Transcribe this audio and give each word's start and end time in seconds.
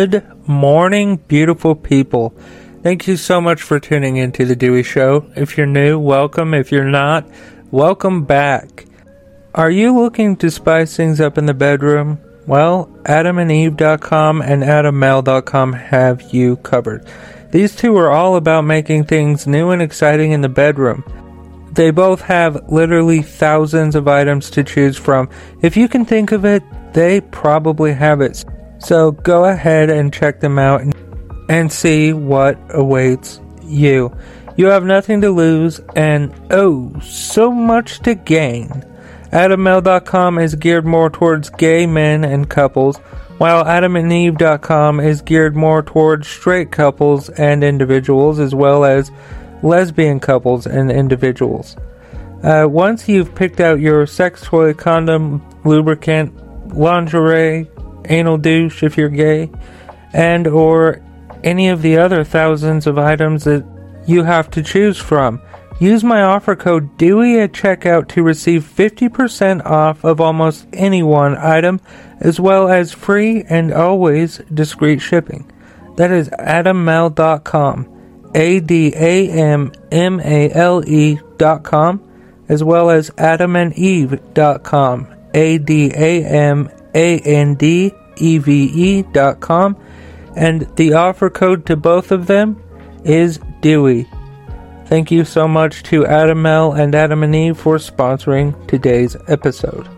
Good 0.00 0.24
morning, 0.48 1.16
beautiful 1.28 1.74
people. 1.74 2.32
Thank 2.82 3.06
you 3.06 3.18
so 3.18 3.38
much 3.38 3.60
for 3.60 3.78
tuning 3.78 4.16
into 4.16 4.46
the 4.46 4.56
Dewey 4.56 4.82
Show. 4.82 5.30
If 5.36 5.58
you're 5.58 5.66
new, 5.66 5.98
welcome. 5.98 6.54
If 6.54 6.72
you're 6.72 6.88
not, 6.88 7.28
welcome 7.70 8.24
back. 8.24 8.86
Are 9.54 9.70
you 9.70 9.94
looking 9.94 10.36
to 10.36 10.50
spice 10.50 10.96
things 10.96 11.20
up 11.20 11.36
in 11.36 11.44
the 11.44 11.52
bedroom? 11.52 12.18
Well, 12.46 12.86
adamandeve.com 13.02 14.40
and 14.40 14.62
adammale.com 14.62 15.72
have 15.74 16.32
you 16.32 16.56
covered. 16.56 17.06
These 17.50 17.76
two 17.76 17.94
are 17.98 18.10
all 18.10 18.36
about 18.36 18.62
making 18.62 19.04
things 19.04 19.46
new 19.46 19.68
and 19.68 19.82
exciting 19.82 20.32
in 20.32 20.40
the 20.40 20.48
bedroom. 20.48 21.04
They 21.72 21.90
both 21.90 22.22
have 22.22 22.72
literally 22.72 23.20
thousands 23.20 23.94
of 23.94 24.08
items 24.08 24.48
to 24.52 24.64
choose 24.64 24.96
from. 24.96 25.28
If 25.60 25.76
you 25.76 25.88
can 25.88 26.06
think 26.06 26.32
of 26.32 26.46
it, 26.46 26.62
they 26.94 27.20
probably 27.20 27.92
have 27.92 28.22
it. 28.22 28.46
So 28.80 29.12
go 29.12 29.44
ahead 29.44 29.90
and 29.90 30.12
check 30.12 30.40
them 30.40 30.58
out 30.58 30.82
and 31.48 31.72
see 31.72 32.12
what 32.12 32.58
awaits 32.70 33.40
you. 33.62 34.14
You 34.56 34.66
have 34.66 34.84
nothing 34.84 35.20
to 35.22 35.30
lose 35.30 35.80
and 35.94 36.34
oh, 36.50 36.98
so 37.00 37.50
much 37.50 38.00
to 38.00 38.14
gain. 38.14 38.84
AdamMale.com 39.32 40.38
is 40.38 40.54
geared 40.56 40.84
more 40.84 41.08
towards 41.08 41.50
gay 41.50 41.86
men 41.86 42.24
and 42.24 42.50
couples, 42.50 42.98
while 43.38 43.64
AdamandEve.com 43.64 45.00
is 45.00 45.22
geared 45.22 45.56
more 45.56 45.82
towards 45.82 46.26
straight 46.26 46.72
couples 46.72 47.30
and 47.30 47.62
individuals, 47.62 48.40
as 48.40 48.54
well 48.54 48.84
as 48.84 49.12
lesbian 49.62 50.18
couples 50.18 50.66
and 50.66 50.90
individuals. 50.90 51.76
Uh, 52.42 52.66
once 52.68 53.08
you've 53.08 53.34
picked 53.34 53.60
out 53.60 53.80
your 53.80 54.06
sex 54.06 54.42
toy, 54.42 54.74
condom, 54.74 55.46
lubricant, 55.64 56.34
lingerie, 56.74 57.68
anal 58.06 58.38
douche 58.38 58.82
if 58.82 58.96
you're 58.96 59.08
gay, 59.08 59.50
and 60.12 60.46
or 60.46 61.02
any 61.44 61.68
of 61.68 61.82
the 61.82 61.96
other 61.96 62.24
thousands 62.24 62.86
of 62.86 62.98
items 62.98 63.44
that 63.44 63.64
you 64.06 64.24
have 64.24 64.50
to 64.50 64.62
choose 64.62 64.98
from. 64.98 65.40
Use 65.80 66.04
my 66.04 66.22
offer 66.22 66.54
code 66.54 66.96
DEWEY 66.98 67.40
at 67.40 67.52
checkout 67.52 68.08
to 68.08 68.22
receive 68.22 68.64
50% 68.64 69.64
off 69.64 70.04
of 70.04 70.20
almost 70.20 70.66
any 70.74 71.02
one 71.02 71.34
item, 71.38 71.80
as 72.20 72.38
well 72.38 72.68
as 72.68 72.92
free 72.92 73.44
and 73.48 73.72
always 73.72 74.42
discreet 74.52 75.00
shipping. 75.00 75.50
That 75.96 76.10
is 76.10 76.28
adammale.com, 76.28 78.30
A 78.34 78.60
D 78.60 78.92
A 78.94 79.30
M 79.30 79.72
M 79.90 80.20
A 80.20 80.52
L 80.52 80.84
E.com, 80.86 82.06
as 82.50 82.62
well 82.62 82.90
as 82.90 83.08
adamandeve.com, 83.10 85.06
A 85.32 85.58
D 85.58 85.92
A 85.94 86.24
M 86.24 86.68
A 86.94 87.18
N 87.20 87.54
D 87.54 87.94
E 88.20 88.38
V 88.38 88.70
E.com, 88.74 89.76
and 90.36 90.62
the 90.76 90.92
offer 90.92 91.30
code 91.30 91.66
to 91.66 91.76
both 91.76 92.12
of 92.12 92.26
them 92.26 92.62
is 93.04 93.38
DEWEY. 93.60 94.06
Thank 94.86 95.10
you 95.10 95.24
so 95.24 95.46
much 95.46 95.84
to 95.84 96.02
AdamMale. 96.02 96.78
and 96.78 96.94
Adam 96.94 97.22
and 97.22 97.34
Eve 97.34 97.56
for 97.56 97.76
sponsoring 97.76 98.66
today's 98.66 99.16
episode. 99.28 99.88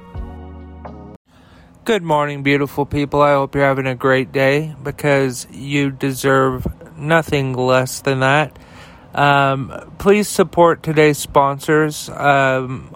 Good 1.84 2.02
morning, 2.02 2.42
beautiful 2.42 2.86
people. 2.86 3.22
I 3.22 3.32
hope 3.32 3.54
you're 3.54 3.64
having 3.64 3.86
a 3.86 3.94
great 3.94 4.30
day 4.30 4.76
because 4.82 5.48
you 5.50 5.90
deserve 5.90 6.66
nothing 6.96 7.54
less 7.54 8.00
than 8.00 8.20
that. 8.20 8.56
Um, 9.14 9.92
please 9.98 10.28
support 10.28 10.82
today's 10.82 11.18
sponsors. 11.18 12.08
Um, 12.08 12.94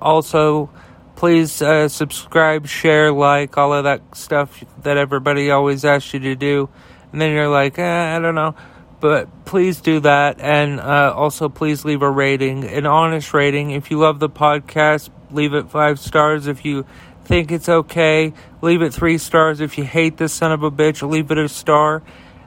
also, 0.00 0.70
please 1.18 1.60
uh, 1.60 1.88
subscribe, 1.88 2.68
share, 2.68 3.10
like, 3.10 3.58
all 3.58 3.74
of 3.74 3.82
that 3.82 4.16
stuff 4.16 4.62
that 4.84 4.96
everybody 4.96 5.50
always 5.50 5.84
asks 5.84 6.14
you 6.14 6.20
to 6.20 6.36
do. 6.36 6.68
And 7.10 7.20
then 7.20 7.32
you're 7.32 7.48
like, 7.48 7.76
eh, 7.76 8.16
I 8.16 8.20
don't 8.20 8.36
know. 8.36 8.54
But 9.00 9.44
please 9.44 9.80
do 9.80 9.98
that. 9.98 10.38
And 10.38 10.78
uh, 10.78 11.12
also, 11.16 11.48
please 11.48 11.84
leave 11.84 12.02
a 12.02 12.10
rating, 12.10 12.62
an 12.62 12.86
honest 12.86 13.34
rating. 13.34 13.72
If 13.72 13.90
you 13.90 13.98
love 13.98 14.20
the 14.20 14.30
podcast, 14.30 15.10
leave 15.32 15.54
it 15.54 15.68
five 15.70 15.98
stars. 15.98 16.46
If 16.46 16.64
you 16.64 16.86
think 17.24 17.50
it's 17.50 17.68
okay, 17.68 18.32
leave 18.62 18.80
it 18.80 18.94
three 18.94 19.18
stars. 19.18 19.60
If 19.60 19.76
you 19.76 19.82
hate 19.82 20.18
this 20.18 20.32
son 20.32 20.52
of 20.52 20.62
a 20.62 20.70
bitch, 20.70 21.08
leave 21.08 21.32
it 21.32 21.38
a 21.38 21.48
star. 21.48 22.00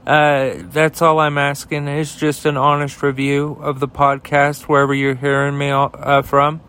Uh, 0.07 0.53
that's 0.59 1.01
all 1.01 1.19
I'm 1.19 1.37
asking. 1.37 1.89
It's 1.89 2.15
just 2.15 2.45
an 2.45 2.55
honest 2.55 3.03
review 3.03 3.57
of 3.59 3.81
the 3.81 3.89
podcast, 3.89 4.61
wherever 4.63 4.93
you're 4.93 5.15
hearing 5.15 5.57
me 5.57 5.71
uh, 5.71 6.21
from. 6.21 6.61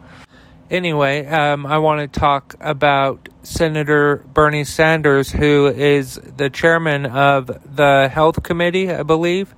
Anyway, 0.72 1.26
um, 1.26 1.66
I 1.66 1.76
want 1.76 2.00
to 2.00 2.18
talk 2.18 2.54
about 2.58 3.28
Senator 3.42 4.24
Bernie 4.32 4.64
Sanders, 4.64 5.30
who 5.30 5.66
is 5.66 6.14
the 6.14 6.48
chairman 6.48 7.04
of 7.04 7.76
the 7.76 8.08
Health 8.08 8.42
Committee, 8.42 8.90
I 8.90 9.02
believe. 9.02 9.54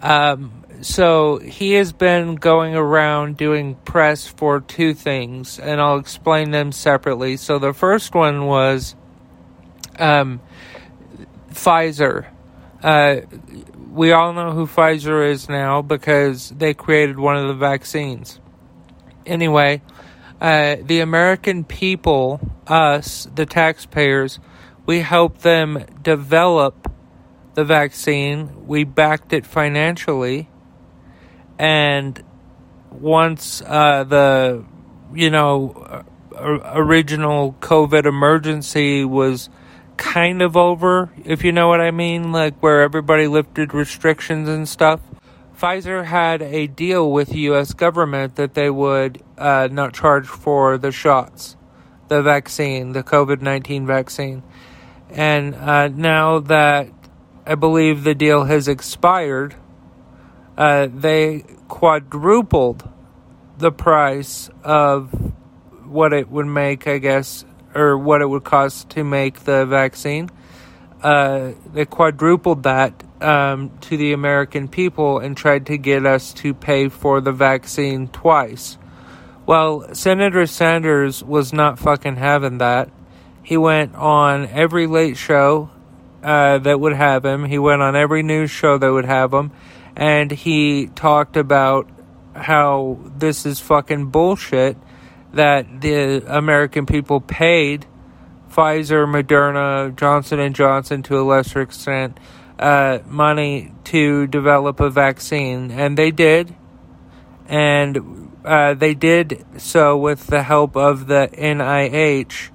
Um, 0.00 0.64
so 0.80 1.38
he 1.38 1.72
has 1.72 1.92
been 1.92 2.36
going 2.36 2.76
around 2.76 3.36
doing 3.36 3.74
press 3.84 4.28
for 4.28 4.60
two 4.60 4.94
things, 4.94 5.58
and 5.58 5.80
I'll 5.80 5.98
explain 5.98 6.52
them 6.52 6.70
separately. 6.70 7.36
So 7.36 7.58
the 7.58 7.72
first 7.72 8.14
one 8.14 8.46
was 8.46 8.94
um, 9.98 10.40
Pfizer. 11.50 12.26
Uh, 12.80 13.22
we 13.90 14.12
all 14.12 14.32
know 14.32 14.52
who 14.52 14.68
Pfizer 14.68 15.28
is 15.28 15.48
now 15.48 15.82
because 15.82 16.50
they 16.50 16.74
created 16.74 17.18
one 17.18 17.36
of 17.36 17.48
the 17.48 17.54
vaccines. 17.54 18.38
Anyway, 19.26 19.82
uh, 20.40 20.76
the 20.82 21.00
American 21.00 21.64
people, 21.64 22.40
us, 22.66 23.26
the 23.34 23.46
taxpayers, 23.46 24.38
we 24.86 25.00
helped 25.00 25.42
them 25.42 25.84
develop 26.02 26.90
the 27.54 27.64
vaccine. 27.64 28.66
We 28.66 28.84
backed 28.84 29.32
it 29.32 29.44
financially. 29.44 30.48
And 31.58 32.22
once 32.90 33.60
uh, 33.66 34.04
the, 34.04 34.64
you 35.12 35.30
know, 35.30 36.04
original 36.34 37.56
COVID 37.60 38.06
emergency 38.06 39.04
was 39.04 39.50
kind 39.96 40.40
of 40.40 40.56
over, 40.56 41.10
if 41.24 41.44
you 41.44 41.50
know 41.50 41.68
what 41.68 41.80
I 41.80 41.90
mean, 41.90 42.30
like 42.30 42.62
where 42.62 42.82
everybody 42.82 43.26
lifted 43.26 43.74
restrictions 43.74 44.48
and 44.48 44.68
stuff, 44.68 45.00
Pfizer 45.58 46.04
had 46.04 46.40
a 46.40 46.68
deal 46.68 47.10
with 47.10 47.30
the 47.30 47.40
U.S. 47.40 47.72
government 47.72 48.36
that 48.36 48.54
they 48.54 48.70
would 48.70 49.20
uh, 49.36 49.68
not 49.70 49.92
charge 49.92 50.26
for 50.26 50.78
the 50.78 50.92
shots, 50.92 51.56
the 52.06 52.22
vaccine, 52.22 52.92
the 52.92 53.02
COVID 53.02 53.42
19 53.42 53.84
vaccine. 53.84 54.44
And 55.10 55.56
uh, 55.56 55.88
now 55.88 56.38
that 56.40 56.90
I 57.44 57.56
believe 57.56 58.04
the 58.04 58.14
deal 58.14 58.44
has 58.44 58.68
expired, 58.68 59.56
uh, 60.56 60.86
they 60.94 61.44
quadrupled 61.66 62.88
the 63.56 63.72
price 63.72 64.50
of 64.62 65.10
what 65.86 66.12
it 66.12 66.30
would 66.30 66.46
make, 66.46 66.86
I 66.86 66.98
guess, 66.98 67.44
or 67.74 67.98
what 67.98 68.22
it 68.22 68.28
would 68.28 68.44
cost 68.44 68.90
to 68.90 69.02
make 69.02 69.40
the 69.40 69.66
vaccine. 69.66 70.30
Uh, 71.02 71.52
they 71.72 71.84
quadrupled 71.84 72.62
that 72.62 73.02
um, 73.20 73.70
to 73.82 73.96
the 73.96 74.12
American 74.12 74.68
people 74.68 75.18
and 75.18 75.36
tried 75.36 75.66
to 75.66 75.78
get 75.78 76.06
us 76.06 76.32
to 76.34 76.54
pay 76.54 76.88
for 76.88 77.20
the 77.20 77.32
vaccine 77.32 78.08
twice. 78.08 78.78
Well, 79.46 79.94
Senator 79.94 80.46
Sanders 80.46 81.24
was 81.24 81.52
not 81.52 81.78
fucking 81.78 82.16
having 82.16 82.58
that. 82.58 82.90
He 83.42 83.56
went 83.56 83.94
on 83.94 84.46
every 84.48 84.86
late 84.86 85.16
show 85.16 85.70
uh, 86.22 86.58
that 86.58 86.78
would 86.78 86.94
have 86.94 87.24
him, 87.24 87.44
he 87.44 87.58
went 87.58 87.80
on 87.80 87.96
every 87.96 88.22
news 88.22 88.50
show 88.50 88.76
that 88.76 88.90
would 88.90 89.04
have 89.04 89.32
him, 89.32 89.52
and 89.96 90.30
he 90.30 90.88
talked 90.88 91.36
about 91.36 91.88
how 92.34 92.98
this 93.16 93.46
is 93.46 93.60
fucking 93.60 94.06
bullshit 94.06 94.76
that 95.32 95.80
the 95.80 96.24
American 96.26 96.86
people 96.86 97.20
paid 97.20 97.86
Pfizer, 98.50 99.06
Moderna, 99.06 99.94
Johnson 99.94 100.40
and 100.40 100.54
Johnson 100.54 101.02
to 101.04 101.18
a 101.18 101.22
lesser 101.22 101.60
extent 101.60 102.18
uh, 102.58 102.98
money 103.06 103.72
to 103.84 104.26
develop 104.26 104.80
a 104.80 104.90
vaccine, 104.90 105.70
and 105.70 105.96
they 105.96 106.10
did. 106.10 106.54
And 107.46 108.30
uh, 108.44 108.74
they 108.74 108.94
did 108.94 109.44
so 109.56 109.96
with 109.96 110.26
the 110.26 110.42
help 110.42 110.76
of 110.76 111.06
the 111.06 111.30
NIH, 111.32 112.50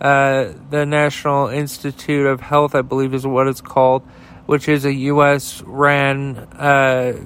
uh, 0.00 0.52
the 0.70 0.84
National 0.84 1.48
Institute 1.48 2.26
of 2.26 2.40
Health, 2.40 2.74
I 2.74 2.82
believe 2.82 3.14
is 3.14 3.26
what 3.26 3.46
it's 3.46 3.60
called, 3.60 4.02
which 4.46 4.68
is 4.68 4.84
a 4.84 4.92
U.S. 4.92 5.62
ran, 5.62 6.38
uh, 6.38 7.18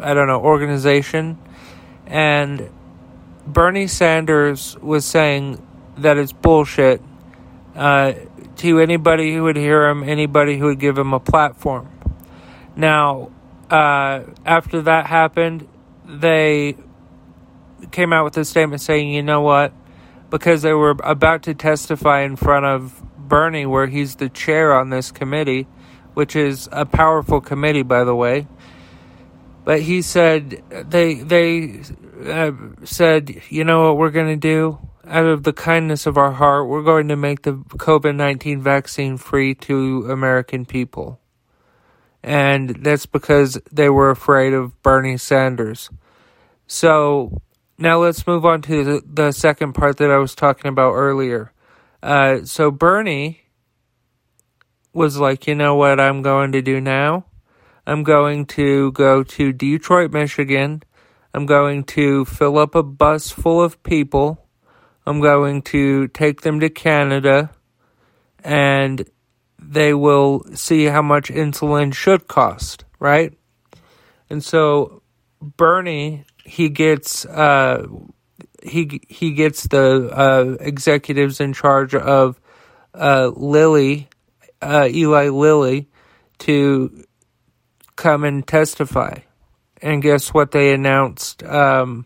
I 0.00 0.14
don't 0.14 0.26
know, 0.26 0.40
organization. 0.40 1.38
And 2.06 2.70
Bernie 3.46 3.86
Sanders 3.86 4.76
was 4.80 5.04
saying 5.04 5.64
that 5.98 6.16
it's 6.16 6.32
bullshit. 6.32 7.02
To 8.58 8.80
anybody 8.80 9.34
who 9.34 9.44
would 9.44 9.56
hear 9.56 9.88
him, 9.88 10.02
anybody 10.02 10.58
who 10.58 10.66
would 10.66 10.80
give 10.80 10.98
him 10.98 11.12
a 11.12 11.20
platform. 11.20 11.88
Now, 12.74 13.30
uh, 13.70 14.22
after 14.44 14.82
that 14.82 15.06
happened, 15.06 15.68
they 16.04 16.76
came 17.92 18.12
out 18.12 18.24
with 18.24 18.36
a 18.36 18.44
statement 18.44 18.80
saying, 18.80 19.10
you 19.10 19.22
know 19.22 19.42
what? 19.42 19.72
Because 20.30 20.62
they 20.62 20.72
were 20.72 20.96
about 21.04 21.44
to 21.44 21.54
testify 21.54 22.22
in 22.22 22.36
front 22.36 22.66
of 22.66 23.02
Bernie, 23.16 23.66
where 23.66 23.86
he's 23.86 24.16
the 24.16 24.28
chair 24.28 24.74
on 24.74 24.90
this 24.90 25.10
committee, 25.12 25.66
which 26.14 26.34
is 26.34 26.68
a 26.72 26.84
powerful 26.84 27.40
committee, 27.40 27.82
by 27.82 28.04
the 28.04 28.14
way. 28.14 28.48
But 29.64 29.82
he 29.82 30.02
said 30.02 30.62
they 30.70 31.14
they 31.14 31.82
uh, 32.26 32.52
said, 32.84 33.42
you 33.50 33.64
know 33.64 33.84
what 33.86 33.98
we're 33.98 34.10
going 34.10 34.28
to 34.28 34.36
do? 34.36 34.78
Out 35.08 35.24
of 35.24 35.42
the 35.42 35.54
kindness 35.54 36.06
of 36.06 36.18
our 36.18 36.32
heart, 36.32 36.68
we're 36.68 36.82
going 36.82 37.08
to 37.08 37.16
make 37.16 37.42
the 37.42 37.54
COVID 37.54 38.14
19 38.14 38.60
vaccine 38.60 39.16
free 39.16 39.54
to 39.54 40.06
American 40.10 40.66
people. 40.66 41.18
And 42.22 42.84
that's 42.84 43.06
because 43.06 43.58
they 43.72 43.88
were 43.88 44.10
afraid 44.10 44.52
of 44.52 44.82
Bernie 44.82 45.16
Sanders. 45.16 45.88
So 46.66 47.40
now 47.78 48.02
let's 48.02 48.26
move 48.26 48.44
on 48.44 48.60
to 48.62 49.00
the, 49.00 49.32
second 49.32 49.72
part 49.72 49.96
that 49.96 50.10
I 50.10 50.18
was 50.18 50.34
talking 50.34 50.68
about 50.68 50.92
earlier. 50.92 51.52
Uh, 52.02 52.44
so 52.44 52.70
Bernie 52.70 53.42
was 54.92 55.16
like, 55.16 55.46
you 55.46 55.54
know 55.54 55.76
what 55.76 56.00
I'm 56.00 56.20
going 56.20 56.52
to 56.52 56.60
do 56.60 56.80
now? 56.80 57.24
I'm 57.86 58.02
going 58.02 58.44
to 58.46 58.92
go 58.92 59.22
to 59.22 59.52
Detroit, 59.52 60.12
Michigan. 60.12 60.82
I'm 61.32 61.46
going 61.46 61.84
to 61.84 62.26
fill 62.26 62.58
up 62.58 62.74
a 62.74 62.82
bus 62.82 63.30
full 63.30 63.62
of 63.62 63.82
people. 63.82 64.44
I'm 65.08 65.20
going 65.20 65.62
to 65.62 66.08
take 66.08 66.42
them 66.42 66.60
to 66.60 66.68
Canada 66.68 67.50
and 68.44 69.08
they 69.58 69.94
will 69.94 70.44
see 70.54 70.84
how 70.84 71.00
much 71.00 71.30
insulin 71.30 71.94
should 71.94 72.28
cost, 72.28 72.84
right? 72.98 73.32
And 74.28 74.44
so 74.44 75.02
Bernie 75.40 76.26
he 76.44 76.68
gets 76.68 77.24
uh, 77.24 77.86
he 78.62 79.00
he 79.08 79.32
gets 79.32 79.66
the 79.68 80.10
uh, 80.12 80.56
executives 80.60 81.40
in 81.40 81.54
charge 81.54 81.94
of 81.94 82.38
uh, 82.92 83.30
Lilly, 83.34 84.08
uh, 84.60 84.88
Eli 84.90 85.28
Lilly, 85.28 85.88
to 86.40 87.04
come 87.96 88.24
and 88.24 88.46
testify. 88.46 89.20
And 89.80 90.02
guess 90.02 90.34
what 90.34 90.50
they 90.50 90.74
announced 90.74 91.42
um, 91.44 92.04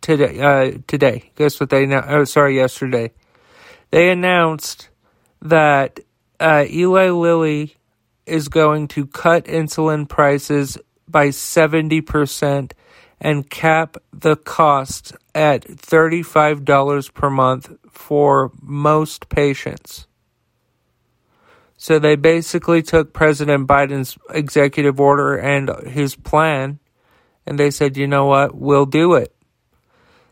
today? 0.00 0.40
Uh, 0.40 0.78
today, 0.86 1.30
guess 1.34 1.58
what 1.60 1.70
they? 1.70 1.86
Oh, 1.86 2.24
sorry, 2.24 2.56
yesterday. 2.56 3.12
They 3.90 4.10
announced 4.10 4.88
that 5.42 6.00
uh, 6.40 6.64
Eli 6.68 7.10
Lilly 7.10 7.76
is 8.26 8.48
going 8.48 8.88
to 8.88 9.06
cut 9.06 9.44
insulin 9.44 10.08
prices 10.08 10.78
by 11.08 11.30
seventy 11.30 12.00
percent 12.00 12.74
and 13.20 13.48
cap 13.48 13.96
the 14.12 14.36
cost 14.36 15.12
at 15.34 15.62
$35 15.62 17.14
per 17.14 17.30
month 17.30 17.72
for 17.90 18.52
most 18.60 19.28
patients. 19.28 20.06
So 21.76 21.98
they 21.98 22.16
basically 22.16 22.82
took 22.82 23.12
President 23.12 23.66
Biden's 23.66 24.18
executive 24.30 24.98
order 24.98 25.36
and 25.36 25.70
his 25.86 26.16
plan 26.16 26.78
and 27.46 27.58
they 27.58 27.70
said, 27.70 27.96
you 27.96 28.06
know 28.06 28.26
what, 28.26 28.54
we'll 28.54 28.86
do 28.86 29.14
it. 29.14 29.35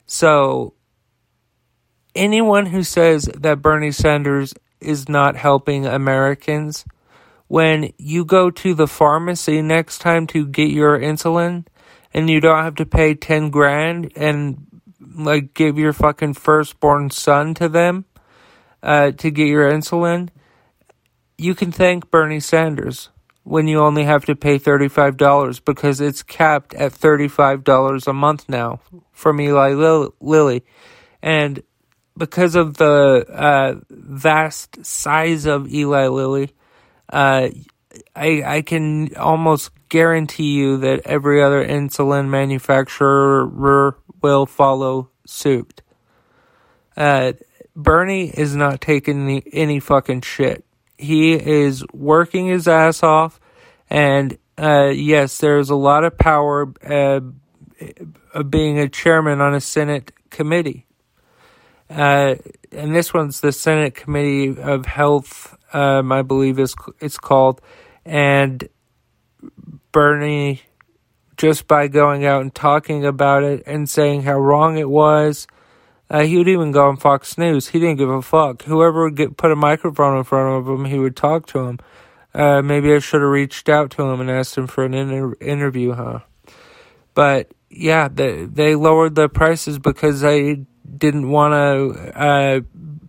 So 0.06 0.74
anyone 2.14 2.66
who 2.66 2.82
says 2.82 3.24
that 3.34 3.62
Bernie 3.62 3.92
Sanders 3.92 4.54
is 4.80 5.08
not 5.08 5.36
helping 5.36 5.86
Americans, 5.86 6.84
when 7.48 7.92
you 7.98 8.24
go 8.24 8.50
to 8.50 8.74
the 8.74 8.86
pharmacy 8.86 9.62
next 9.62 9.98
time 9.98 10.26
to 10.28 10.46
get 10.46 10.70
your 10.70 10.98
insulin, 10.98 11.66
and 12.12 12.30
you 12.30 12.40
don't 12.40 12.62
have 12.62 12.76
to 12.76 12.86
pay 12.86 13.14
10 13.14 13.50
grand 13.50 14.12
and 14.16 14.66
like 15.16 15.54
give 15.54 15.78
your 15.78 15.92
fucking 15.92 16.34
firstborn 16.34 17.10
son 17.10 17.54
to 17.54 17.68
them 17.68 18.04
uh, 18.82 19.10
to 19.12 19.30
get 19.30 19.48
your 19.48 19.70
insulin, 19.70 20.28
you 21.36 21.54
can 21.54 21.72
thank 21.72 22.10
Bernie 22.10 22.40
Sanders 22.40 23.10
when 23.44 23.68
you 23.68 23.78
only 23.80 24.04
have 24.04 24.24
to 24.24 24.34
pay 24.34 24.58
$35 24.58 25.64
because 25.64 26.00
it's 26.00 26.22
capped 26.22 26.74
at 26.74 26.92
$35 26.92 28.06
a 28.06 28.12
month 28.12 28.48
now 28.48 28.80
from 29.12 29.40
Eli 29.40 29.72
Lilly. 30.20 30.64
And 31.22 31.62
because 32.16 32.54
of 32.54 32.76
the 32.76 33.26
uh, 33.28 33.74
vast 33.90 34.84
size 34.84 35.46
of 35.46 35.72
Eli 35.72 36.08
Lilly, 36.08 36.50
uh, 37.10 37.48
I 38.16 38.42
I 38.44 38.62
can 38.62 39.14
almost 39.16 39.70
guarantee 39.88 40.54
you 40.54 40.78
that 40.78 41.02
every 41.04 41.42
other 41.42 41.64
insulin 41.64 42.28
manufacturer 42.28 43.46
will 43.46 44.46
follow 44.46 45.10
suit. 45.26 45.82
Uh, 46.96 47.32
Bernie 47.76 48.28
is 48.28 48.54
not 48.54 48.80
taking 48.80 49.22
any, 49.22 49.42
any 49.52 49.80
fucking 49.80 50.22
shit. 50.22 50.64
He 51.04 51.34
is 51.34 51.84
working 51.92 52.46
his 52.46 52.66
ass 52.66 53.02
off, 53.02 53.40
and 53.88 54.38
uh, 54.58 54.90
yes, 54.94 55.38
there's 55.38 55.70
a 55.70 55.76
lot 55.76 56.04
of 56.04 56.16
power 56.18 56.72
uh, 56.84 57.20
of 58.32 58.50
being 58.50 58.78
a 58.78 58.88
chairman 58.88 59.40
on 59.40 59.54
a 59.54 59.60
Senate 59.60 60.12
committee. 60.30 60.86
Uh, 61.88 62.36
and 62.72 62.94
this 62.94 63.14
one's 63.14 63.40
the 63.40 63.52
Senate 63.52 63.94
Committee 63.94 64.60
of 64.60 64.86
Health, 64.86 65.56
um, 65.72 66.10
I 66.10 66.22
believe 66.22 66.58
is 66.58 66.74
it's 67.00 67.18
called 67.18 67.60
and 68.04 68.68
Bernie, 69.92 70.62
just 71.36 71.66
by 71.66 71.88
going 71.88 72.24
out 72.24 72.42
and 72.42 72.54
talking 72.54 73.04
about 73.04 73.42
it 73.42 73.62
and 73.66 73.88
saying 73.88 74.22
how 74.22 74.38
wrong 74.38 74.78
it 74.78 74.88
was, 74.88 75.46
uh, 76.10 76.22
he 76.22 76.36
would 76.36 76.48
even 76.48 76.72
go 76.72 76.88
on 76.88 76.96
Fox 76.96 77.38
News. 77.38 77.68
He 77.68 77.80
didn't 77.80 77.96
give 77.96 78.10
a 78.10 78.22
fuck. 78.22 78.62
Whoever 78.64 79.04
would 79.04 79.16
get 79.16 79.36
put 79.36 79.50
a 79.50 79.56
microphone 79.56 80.18
in 80.18 80.24
front 80.24 80.56
of 80.56 80.68
him, 80.68 80.84
he 80.84 80.98
would 80.98 81.16
talk 81.16 81.46
to 81.48 81.60
him. 81.60 81.78
Uh, 82.34 82.62
maybe 82.62 82.92
I 82.92 82.98
should 82.98 83.22
have 83.22 83.30
reached 83.30 83.68
out 83.68 83.90
to 83.92 84.02
him 84.02 84.20
and 84.20 84.30
asked 84.30 84.56
him 84.56 84.66
for 84.66 84.84
an 84.84 84.92
inter- 84.92 85.36
interview, 85.40 85.92
huh? 85.92 86.20
But 87.14 87.52
yeah, 87.70 88.08
they 88.08 88.44
they 88.44 88.74
lowered 88.74 89.14
the 89.14 89.28
prices 89.28 89.78
because 89.78 90.20
they 90.20 90.66
didn't 90.96 91.30
want 91.30 91.52
to 91.52 92.18
uh, 92.20 92.60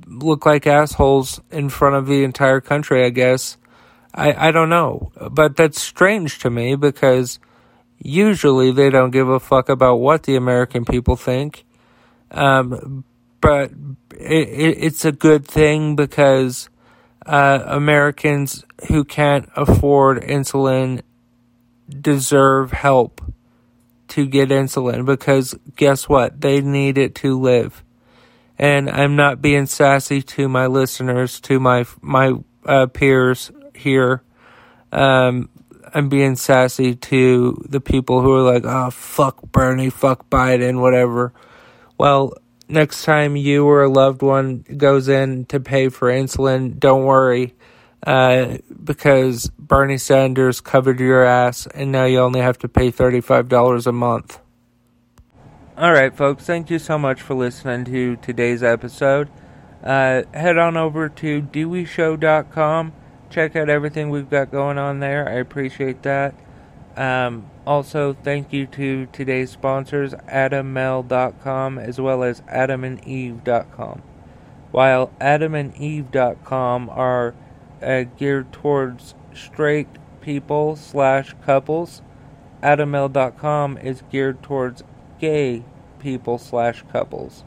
look 0.07 0.45
like 0.45 0.67
assholes 0.67 1.41
in 1.51 1.69
front 1.69 1.95
of 1.95 2.07
the 2.07 2.23
entire 2.23 2.61
country. 2.61 3.03
I 3.03 3.09
guess. 3.09 3.57
I, 4.13 4.47
I 4.47 4.51
don't 4.51 4.69
know. 4.69 5.11
But 5.29 5.57
that's 5.57 5.81
strange 5.81 6.39
to 6.39 6.49
me 6.49 6.75
because 6.75 7.39
usually 7.99 8.71
they 8.71 8.89
don't 8.89 9.11
give 9.11 9.27
a 9.27 9.39
fuck 9.39 9.67
about 9.67 9.97
what 9.97 10.23
the 10.23 10.37
American 10.37 10.85
people 10.85 11.17
think. 11.17 11.64
Um, 12.35 13.03
but 13.41 13.71
it, 14.11 14.49
it, 14.49 14.77
it's 14.83 15.05
a 15.05 15.11
good 15.11 15.47
thing 15.47 15.95
because 15.95 16.69
uh, 17.25 17.63
Americans 17.65 18.65
who 18.87 19.03
can't 19.03 19.49
afford 19.55 20.21
insulin 20.21 21.01
deserve 21.89 22.71
help 22.71 23.21
to 24.09 24.25
get 24.25 24.49
insulin 24.49 25.05
because 25.05 25.55
guess 25.75 26.07
what? 26.07 26.41
They 26.41 26.61
need 26.61 26.97
it 26.97 27.15
to 27.15 27.39
live. 27.39 27.83
And 28.57 28.89
I'm 28.89 29.15
not 29.15 29.41
being 29.41 29.65
sassy 29.65 30.21
to 30.21 30.47
my 30.47 30.67
listeners, 30.67 31.39
to 31.41 31.59
my 31.59 31.85
my 32.01 32.33
uh, 32.65 32.87
peers 32.87 33.51
here. 33.73 34.23
Um, 34.91 35.49
I'm 35.93 36.09
being 36.09 36.35
sassy 36.35 36.95
to 36.95 37.63
the 37.67 37.81
people 37.81 38.21
who 38.21 38.33
are 38.33 38.53
like, 38.53 38.63
oh, 38.65 38.89
fuck 38.91 39.41
Bernie, 39.51 39.89
fuck 39.89 40.29
Biden, 40.29 40.79
whatever. 40.81 41.33
Well, 41.97 42.33
next 42.67 43.03
time 43.03 43.35
you 43.35 43.65
or 43.65 43.83
a 43.83 43.89
loved 43.89 44.21
one 44.21 44.65
goes 44.77 45.07
in 45.07 45.45
to 45.45 45.59
pay 45.59 45.89
for 45.89 46.09
insulin, 46.09 46.79
don't 46.79 47.05
worry. 47.05 47.55
Uh, 48.05 48.59
because 48.83 49.49
Bernie 49.57 49.97
Sanders 49.97 50.61
covered 50.61 50.99
your 50.99 51.23
ass 51.23 51.65
and 51.67 51.91
now 51.91 52.05
you 52.05 52.19
only 52.19 52.39
have 52.39 52.59
to 52.59 52.67
pay 52.67 52.91
$35 52.91 53.87
a 53.87 53.91
month. 53.91 54.39
Alright, 55.75 56.15
folks, 56.15 56.45
thank 56.45 56.69
you 56.69 56.77
so 56.77 56.99
much 56.99 57.21
for 57.21 57.33
listening 57.33 57.85
to 57.85 58.15
today's 58.17 58.61
episode. 58.61 59.29
Uh, 59.83 60.23
head 60.33 60.57
on 60.57 60.77
over 60.77 61.09
to 61.09 61.41
deweyshow.com 61.41 62.93
check 63.35 63.55
out 63.55 63.69
everything 63.69 64.09
we've 64.09 64.29
got 64.29 64.49
going 64.49 64.77
on 64.77 64.99
there. 64.99 65.27
I 65.27 65.33
appreciate 65.33 66.03
that. 66.03 66.33
Um, 66.95 67.49
also, 67.67 68.13
thank 68.13 68.53
you 68.53 68.67
to 68.67 69.07
today's 69.07 69.51
sponsors, 69.51 70.13
AdamMale.com 70.13 71.77
as 71.77 71.99
well 71.99 72.23
as 72.23 72.41
AdamandEve.com. 72.41 74.01
While 74.71 75.11
AdamandEve.com 75.19 76.89
are 76.89 77.35
uh, 77.81 78.03
geared 78.17 78.51
towards 78.51 79.15
straight 79.33 79.87
people 80.21 80.75
slash 80.75 81.35
couples, 81.45 82.01
AdamMale.com 82.63 83.77
is 83.77 84.03
geared 84.11 84.41
towards 84.41 84.83
gay 85.19 85.63
people 85.99 86.37
slash 86.37 86.83
couples. 86.91 87.43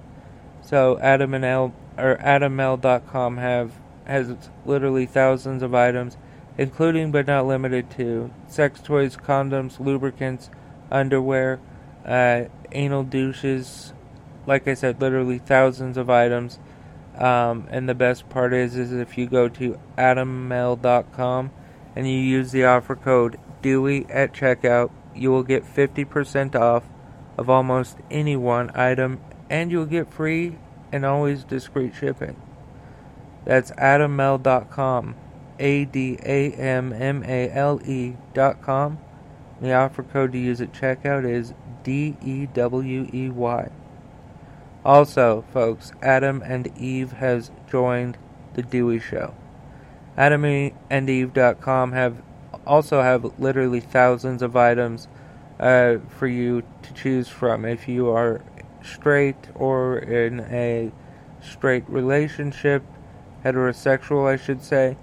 So 0.63 0.99
Adam 0.99 1.35
and 1.35 1.45
L 1.45 1.75
or 1.97 2.17
AdamMale.com 2.17 3.39
have 3.39 3.73
has 4.05 4.35
literally 4.65 5.07
thousands 5.07 5.63
of 5.63 5.75
items, 5.75 6.17
including 6.59 7.13
but 7.13 7.27
not 7.27 7.47
limited 7.47 7.91
to 7.93 8.31
sex 8.49 8.81
toys, 8.81 9.17
condoms, 9.17 9.81
lubricants, 9.81 10.51
underwear, 10.91 11.61
uh, 12.05 12.45
anal 12.73 13.05
douches. 13.05 13.93
Like 14.47 14.67
I 14.67 14.75
said, 14.75 15.01
literally 15.01 15.39
thousands 15.39 15.97
of 15.97 16.11
items. 16.11 16.59
Um, 17.17 17.67
and 17.71 17.89
the 17.89 17.95
best 17.95 18.29
part 18.29 18.53
is, 18.53 18.77
is 18.77 18.93
if 18.93 19.17
you 19.17 19.27
go 19.27 19.49
to 19.49 19.79
adammale.com 19.97 21.51
and 21.97 22.07
you 22.07 22.19
use 22.19 22.53
the 22.53 22.65
offer 22.65 22.95
code 22.95 23.39
Dewey 23.61 24.07
at 24.09 24.33
checkout, 24.33 24.91
you 25.15 25.31
will 25.31 25.43
get 25.43 25.65
50% 25.65 26.55
off 26.55 26.85
of 27.37 27.51
almost 27.51 27.99
any 28.11 28.37
one 28.37 28.71
item, 28.75 29.21
and 29.51 29.71
you'll 29.71 29.87
get 29.87 30.13
free 30.13 30.59
and 30.93 31.05
always 31.05 31.45
discreet 31.45 31.95
shipping. 31.95 32.41
That's 33.45 33.71
adammale.com, 33.73 35.15
A 35.59 35.85
D 35.85 36.19
A 36.23 36.53
M 36.53 36.93
M 36.93 37.25
A 37.25 37.51
L 37.51 37.81
E.com. 37.85 38.99
The 39.61 39.73
offer 39.73 40.03
code 40.03 40.33
to 40.33 40.39
use 40.39 40.61
at 40.61 40.73
checkout 40.73 41.29
is 41.29 41.53
D 41.83 42.17
E 42.23 42.47
W 42.47 43.09
E 43.13 43.29
Y. 43.29 43.71
Also, 44.85 45.45
folks, 45.53 45.93
Adam 46.01 46.43
and 46.45 46.73
Eve 46.79 47.13
has 47.13 47.51
joined 47.71 48.17
the 48.55 48.63
Dewey 48.63 49.01
Show. 49.01 49.35
adam 50.17 50.43
AdamandEve.com 50.43 51.93
have 51.93 52.23
also 52.67 53.03
have 53.03 53.39
literally 53.39 53.81
thousands 53.81 54.43
of 54.43 54.57
items 54.57 55.09
uh, 55.59 55.97
for 56.09 56.27
you 56.27 56.63
to 56.83 56.93
choose 56.95 57.29
from 57.29 57.65
if 57.65 57.89
you 57.89 58.09
are 58.11 58.43
straight 58.83 59.49
or 59.55 59.99
in 59.99 60.41
a 60.41 60.93
straight 61.43 61.85
relationship, 61.89 62.83
heterosexual, 63.45 64.27
I 64.27 64.37
should 64.37 64.63
say, 64.63 64.97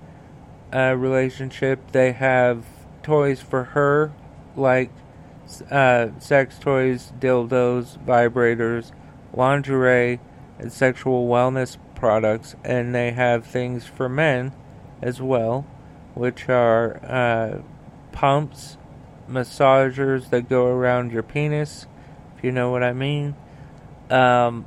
uh, 0.74 0.95
relationship. 0.98 1.91
They 1.91 2.12
have 2.13 2.65
toys 3.03 3.41
for 3.41 3.65
her, 3.65 4.12
like 4.55 4.91
uh, 5.69 6.10
sex 6.19 6.57
toys, 6.60 7.12
dildos, 7.19 7.98
vibrators, 8.03 8.91
lingerie, 9.34 10.19
and 10.60 10.72
sexual 10.72 11.27
wellness 11.27 11.77
products, 11.95 12.55
and 12.63 12.93
they 12.93 13.12
have 13.12 13.45
things 13.45 13.86
for 13.86 14.10
men 14.10 14.53
as 15.01 15.22
well, 15.22 15.65
which 16.13 16.50
are 16.50 17.00
uh, 17.05 17.62
pumps, 18.12 18.77
massagers 19.29 20.29
that 20.29 20.50
go 20.50 20.67
around 20.67 21.12
your 21.12 21.24
penis, 21.24 21.88
if 22.38 22.43
you 22.43 22.51
know 22.51 22.72
what 22.72 22.84
I 22.84 22.93
mean. 22.93 23.36
Um, 24.10 24.65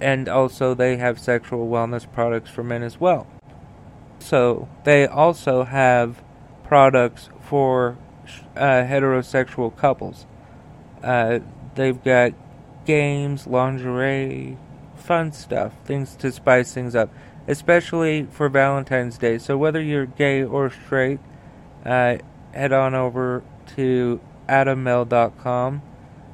and 0.00 0.28
also, 0.28 0.74
they 0.74 0.96
have 0.96 1.18
sexual 1.18 1.68
wellness 1.68 2.10
products 2.10 2.50
for 2.50 2.62
men 2.62 2.82
as 2.82 3.00
well. 3.00 3.26
So, 4.26 4.68
they 4.82 5.06
also 5.06 5.62
have 5.62 6.20
products 6.64 7.30
for 7.42 7.96
uh, 8.56 8.82
heterosexual 8.82 9.76
couples. 9.76 10.26
Uh, 11.00 11.38
they've 11.76 12.02
got 12.02 12.32
games, 12.84 13.46
lingerie, 13.46 14.58
fun 14.96 15.30
stuff, 15.30 15.74
things 15.84 16.16
to 16.16 16.32
spice 16.32 16.74
things 16.74 16.96
up, 16.96 17.08
especially 17.46 18.24
for 18.24 18.48
Valentine's 18.48 19.16
Day. 19.16 19.38
So, 19.38 19.56
whether 19.56 19.80
you're 19.80 20.06
gay 20.06 20.42
or 20.42 20.70
straight, 20.70 21.20
uh, 21.84 22.16
head 22.52 22.72
on 22.72 22.96
over 22.96 23.44
to 23.76 24.20
adammale.com 24.48 25.82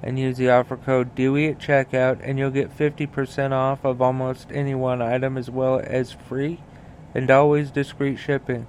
and 0.02 0.18
use 0.18 0.38
the 0.38 0.48
offer 0.48 0.78
code 0.78 1.14
Dewey 1.14 1.48
at 1.48 1.58
checkout, 1.58 2.20
and 2.22 2.38
you'll 2.38 2.50
get 2.50 2.74
50% 2.74 3.52
off 3.52 3.84
of 3.84 4.00
almost 4.00 4.50
any 4.50 4.74
one 4.74 5.02
item 5.02 5.36
as 5.36 5.50
well 5.50 5.78
as 5.84 6.12
free 6.12 6.58
and 7.14 7.30
always 7.30 7.70
discreet 7.70 8.16
shipping. 8.16 8.66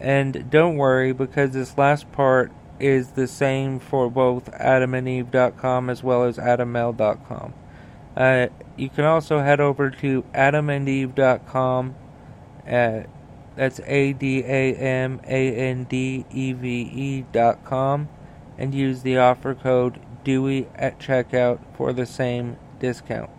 And 0.00 0.50
don't 0.50 0.76
worry 0.76 1.12
because 1.12 1.52
this 1.52 1.78
last 1.78 2.10
part 2.12 2.52
is 2.80 3.12
the 3.12 3.26
same 3.26 3.78
for 3.78 4.10
both 4.10 4.50
adamandeve.com 4.52 5.88
as 5.88 6.02
well 6.02 6.24
as 6.24 6.36
adammale.com. 6.36 7.54
Uh, 8.16 8.46
you 8.76 8.88
can 8.88 9.04
also 9.04 9.40
head 9.40 9.60
over 9.60 9.90
to 9.90 10.22
adamandeve.com. 10.34 11.94
Uh, 12.66 13.02
that's 13.56 13.80
A 13.86 14.12
D 14.12 14.40
A 14.40 14.74
M 14.74 15.20
A 15.24 15.56
N 15.56 15.84
D 15.84 16.24
E 16.30 16.52
V 16.52 16.68
E 16.82 17.24
dot 17.32 17.64
com 17.64 18.08
and 18.58 18.74
use 18.74 19.02
the 19.02 19.18
offer 19.18 19.54
code 19.54 20.00
Dewey 20.24 20.68
at 20.74 20.98
checkout 20.98 21.60
for 21.76 21.92
the 21.92 22.06
same 22.06 22.56
discount. 22.80 23.30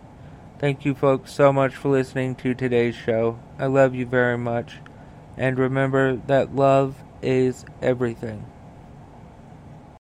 Thank 0.58 0.84
you, 0.84 0.94
folks, 0.94 1.32
so 1.32 1.52
much 1.52 1.74
for 1.74 1.90
listening 1.90 2.34
to 2.36 2.54
today's 2.54 2.94
show. 2.94 3.38
I 3.58 3.66
love 3.66 3.94
you 3.94 4.06
very 4.06 4.38
much. 4.38 4.78
And 5.36 5.58
remember 5.58 6.16
that 6.16 6.54
love 6.54 6.96
is 7.22 7.64
everything. 7.82 8.44